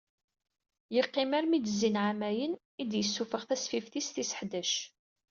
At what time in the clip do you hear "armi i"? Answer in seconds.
1.37-1.59